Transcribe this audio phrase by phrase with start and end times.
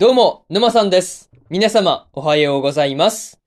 [0.00, 1.30] どうも、沼さんです。
[1.50, 3.38] 皆様、おはようございます。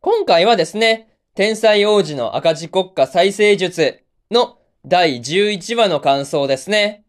[0.00, 7.04] 今回はですね、天才王子の赤字国家再生術の第11話の感想ですね。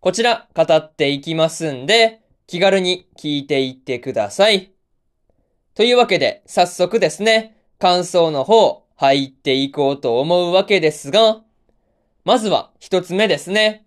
[0.00, 4.72] こちら、語っていきますんで、気軽に聞いていってください。
[5.74, 11.40] というわけで、早速ですね、感想の方、入っていこうと思うわけですが、
[12.26, 13.86] まずは一つ目ですね。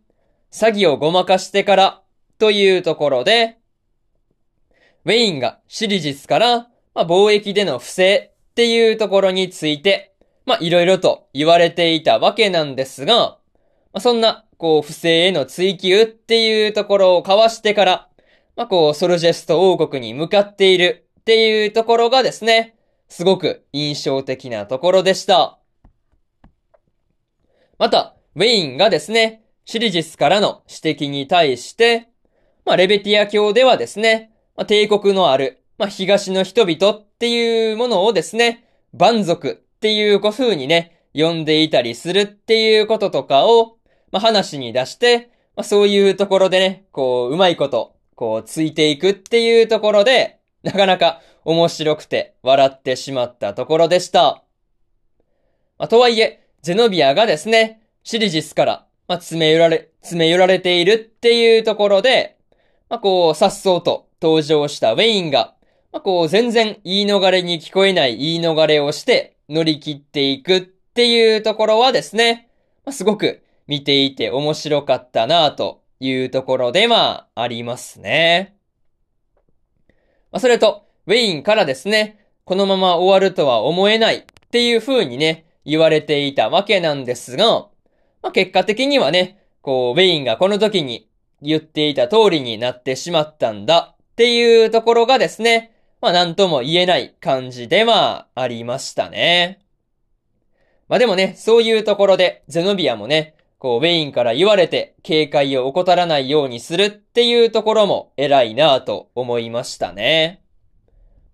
[0.52, 2.02] 詐欺をごまかしてから
[2.40, 3.57] というところで、
[5.08, 6.58] ウェインがシリジスから、
[6.94, 10.14] まあ、貿易での不正っていうところについて、
[10.46, 13.38] まあ、いろいろと言われていたわけなんですが、ま
[13.94, 18.10] あ、そんな、こう、不正への追求っていうところを交わしてから、
[18.58, 22.76] まあ、こう、ソルジェスト王国に向かっているっていうところがですね、
[23.08, 25.58] すごく印象的なところでした。
[27.78, 32.10] また、ウェインがですね、シリジスからの指摘に対して、
[32.66, 43.78] まあ、レベティア教ではですね、まあ、帝国のある、まあ、東の人々っていうものをですね、蛮族っていう風にね、呼んでいたりするっていうこととかを、
[44.12, 54.44] まあ、話に出して、まあ、そういうところでね、こう、うまいこと、こう、ついていくっていうところで、なかなか面白くて笑ってしまったところでした。
[55.78, 62.38] まあ、とはいえ、ゼノビアがですね、シリジスから、まあ、詰め寄られ、詰め寄られているっていうところで、
[62.90, 65.56] まあ、こう、さっそうと登場したウェインが、
[65.92, 72.50] まあ、こう、全然言い逃れに聞こえない言い逃れをして乗り切っていくっていうところはですね、
[72.86, 78.56] まあ、すごく見ていて面白かったなというところでまあ、ありますね。
[80.32, 87.68] まあ、それと、ウェインからですね、このまま終わるとは思えないっていう風にね、言われていたわけなんですが、
[88.22, 91.10] まあ、結果的にはね、こう、ウェインがこの時に
[91.42, 99.60] 言っていた通りになってしまったんだっていうところがですね、まあなんとも言えない感じではありましたね。
[100.90, 110.42] まあでもね、そういうところでゼノビアもね、こうウェインから言われて警戒を怠らないようにするっていうところも偉いなぁと思いましたね。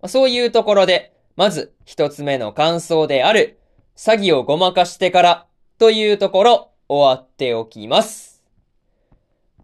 [0.02, 3.58] まあ、そういうところで、まず一つ目の感想である、
[3.96, 5.46] 詐欺をごまかしてから
[5.78, 8.44] というところ終わっておきます。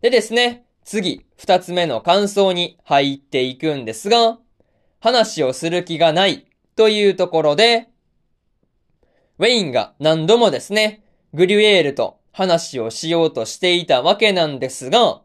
[0.00, 4.40] でですね、次、二つ目の感想に入っていくんですが、
[4.98, 7.90] 話をする気がないというところで、
[9.38, 15.20] ウェインが何度もですね、グリュエールと話をしようとしていたわけなんですが、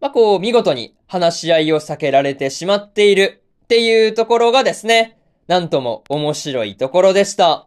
[0.00, 5.18] まあ、こう、見事に話し合いを避けられてしまっているっていうところがですね、
[5.48, 7.66] なんとも面白いところでした。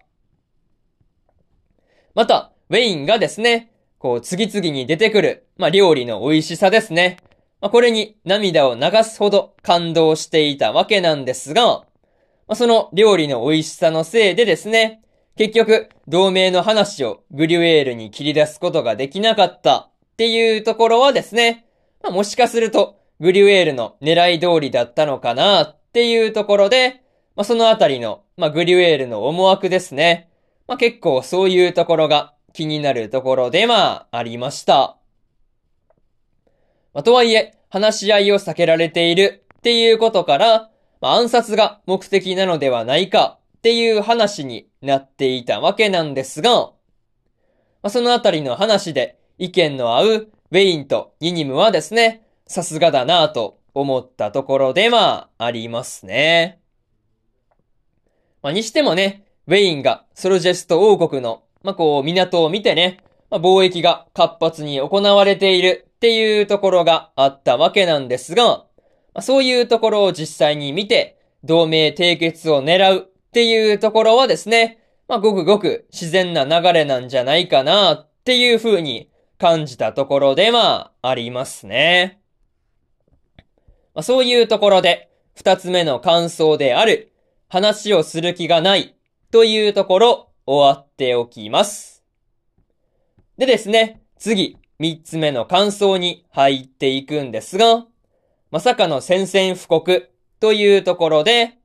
[2.16, 7.18] また、ウェインがですね、こう、次々に出てくる、まあ、料理の美味しさですね。
[7.62, 11.86] まあ、これに涙を流すほど感動していたわけなんですが、ま
[12.50, 15.02] あ、その料理の美味しさのせいでですね、
[15.36, 21.66] 結局、同盟の話をグリュエールに切り出すことができなかったっていうところはですね、
[22.02, 27.04] まあ、もしかすると、グリュエールの狙い通りだったのかなっていうところで、
[27.36, 30.30] まあ、そのあたりの、まあ、グリュエールの思惑ですね。
[30.68, 34.97] まあ、結構そういうところが気になるところでまあ、ありました。
[36.98, 46.72] まあ、とはいえ、話し合いを避けられているっていうことから、まあ、暗殺が目的なのではないかっていう話になっていたわけなんですが、ま
[47.84, 56.60] あ、そのあたりの話で意見の合うウェインとニニムはですね、さすがだなぁと思ったところでまあ、ありますね。
[58.42, 62.98] まあ、にしてもね、ウェインがソルジェスト王国の、まあ、こう、港を見てね、
[63.30, 68.66] まあ、貿易が活発に行われているっていうところがあったわけなんですが、
[69.20, 79.10] そういうところを実際に見て、同盟締結を狙うっていうところはですね、まあ、ごくごく自然な流れなんじゃないかなっていう風に
[79.40, 82.22] 感じたところでまあ、ありますね。
[83.96, 87.12] まあ、そういうところで、二つ目の感想である、
[87.48, 88.96] 話をする気がない
[89.32, 92.04] というところ、終わっておきます。
[93.40, 97.86] でですね、次、三つ目の感想に入っていくんですが、
[98.52, 100.10] まさかの宣戦布告
[100.40, 101.58] というところで、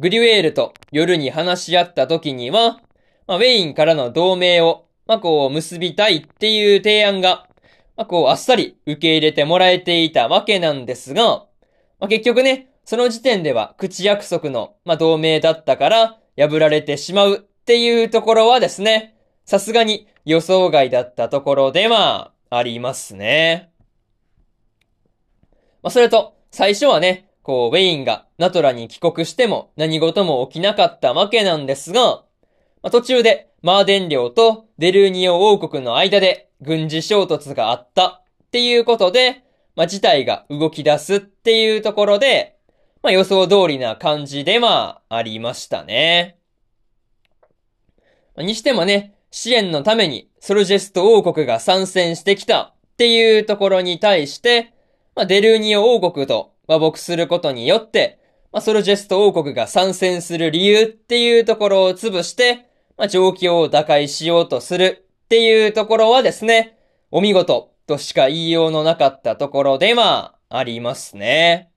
[0.00, 2.80] グリュエールと夜に話し合った時には、
[3.26, 7.48] まあ、ウェインからの同盟を、まあ、こう結びたいっていう提案が、
[7.96, 11.46] まあ、こうあっさり受け入れてもらえていたわけなんですが、
[12.00, 23.70] まあ、結局ね、その時点では口約束の、まあ、同盟だったから破られてしまうっていうところはですね、さすがに予想外だったところではありますね。
[25.82, 32.00] まあ、それと、最初はね、こう、ウェインがナトラに帰国しても何事も起きなかったわけなんですが、
[32.82, 39.44] まあ、途中でマーデン領とデルーニオ王国の間で軍事衝突があったっていうことで、
[39.76, 42.56] まあ、事態が動き出すっていうところで、
[43.00, 46.38] まあ、予想通りな感じでまあ、ありましたね。
[48.36, 54.72] にしてもね、支援のためにソルジェスト王国が参戦してきたっていうところに対して、
[55.14, 58.18] まあ、デルーニオ王国と和睦することによって、
[58.52, 66.78] まあ、ソルジェスト王国が参戦する理由っていうところを潰して、まあ、状況を打開しようとするっていうところはですね、
[67.10, 71.70] お見事としか言いようのなかったところではありますね。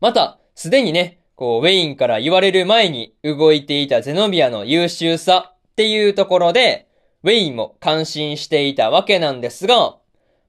[0.00, 6.86] また、すでにね、こう、ウェインから言われる前に動いていたゼノビアの優秀さっていうところで、
[7.22, 9.98] ウェインも感心していたわけなんですが、ま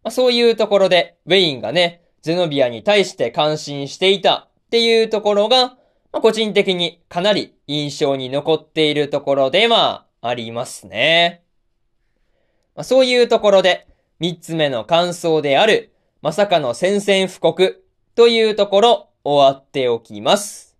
[0.03, 5.77] あ、そういうところで、ウェインがね、ゼノビアに対して感心していたっていうところが、
[6.11, 11.45] まあ、個人的にかなり印象に残っているところではありますね。
[12.75, 13.87] まあ、そういうところで、
[14.19, 17.81] 三つ目の感想である、まさかの宣戦布告
[18.15, 20.70] というところ、終わっておきます。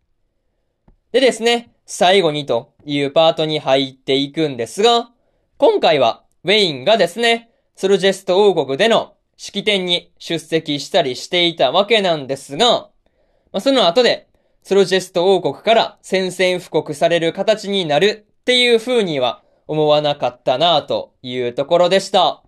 [1.11, 5.11] でですね、最後にというパートに入っていくんですが、
[5.57, 14.29] 今回は、ウェインがですね、ソルジェスト王国での式典に出席したりしていたわけなんですが、まあ、その後で、
[14.63, 22.41] ソルジェスト王国から宣戦布告される形になるっていう風には思わなかったなぁというところでした。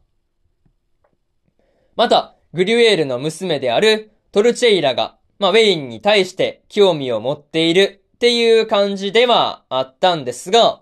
[1.98, 10.82] また、グリュエールの娘であるトルチェイラが、まあ、ウェインに対して興味を持っているっていう感じではあったんですが、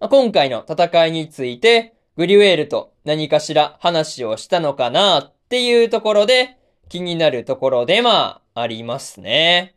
[0.00, 6.56] まあ、今回の戦いについて、グリュエールと何かしら話をしたのかなっていうところで、
[6.88, 9.74] 気になるところでまあ、ありますね。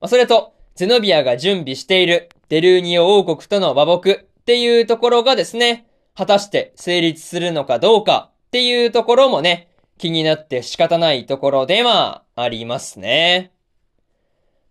[0.00, 9.68] まあ、それと、ゼノビアが準備しているデルーニオ王国との和睦っていうところがですね、果たして成立するのかどうかっていうところもね、
[9.98, 13.52] 気になって仕方ないところではありますね。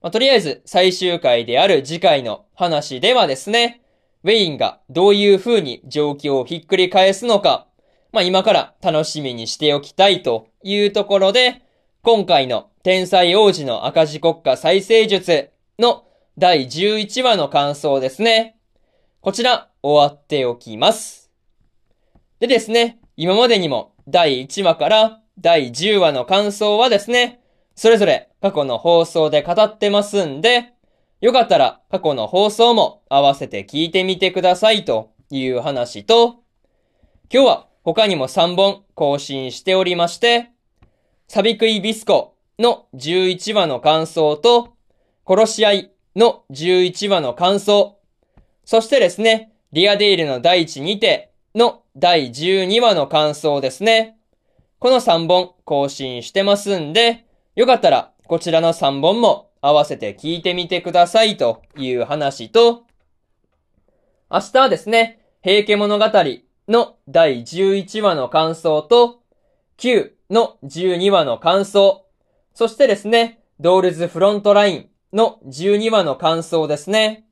[0.08, 3.82] まあ、とりあえず最終回である次回の話ではですね、
[4.24, 7.68] ウェインがどういう風に状況をひっくり返すのか、
[8.14, 11.62] まあ今から楽しみにしておきたいというところで、
[12.04, 16.06] 今回の天才王子の赤字国家再生術の
[16.38, 18.56] 第11話の感想ですね。
[19.20, 21.30] こちら、終わっておきます。
[22.40, 27.42] でですね、今までにも第1話から第10話の感想はですね、
[27.76, 30.74] それぞれ過去の放送で語ってますんで、
[31.22, 36.44] よかったら過去の放送も合わせて聞いてみてくださいという話と、
[37.34, 40.52] 今日は他にも3本更新しておりまして、
[41.28, 44.74] サビクイビスコの11話の感想と、
[45.28, 47.98] 殺し合いの11話の感想。
[48.64, 54.18] そしてですね、リアデイルの第一にての第12話の感想ですね。
[54.80, 57.26] この3本更新してますんで、
[57.56, 62.84] よかったらこちらの3本も合わせて聞いてみてくださいという話と、
[64.30, 66.06] 明日はですね、平家物語
[66.68, 69.22] の第11話の感想と、
[69.78, 72.06] 9の12話の感想、
[72.54, 77.26] そしてですね、ドールズフロントラインの12話の感想ですね。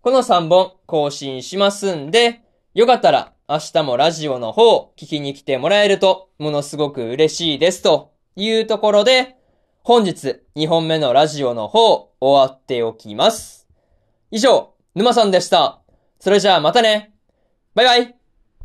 [0.00, 2.40] この3本更新しますんで、
[2.72, 9.36] よかったら明日もラジオの方聞きに来てもらえるとものすごく嬉しいですというところで、
[9.82, 13.66] 本日2本目のラジオの方終わっておきます。
[14.30, 15.80] 以上、沼さんでした。
[16.18, 17.14] それじゃあまたね。
[17.74, 18.19] バイバイ。